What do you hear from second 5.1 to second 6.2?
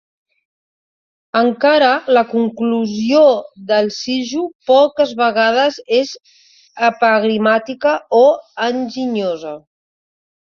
vegades és